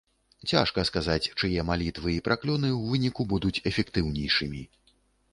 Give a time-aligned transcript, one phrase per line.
[0.51, 4.63] Цяжка сказаць, чые малітвы і праклёны ў выніку будуць эфектыўнейшымі.